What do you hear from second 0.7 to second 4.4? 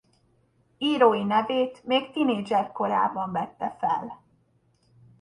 Írói nevét még tinédzser korában vette fel.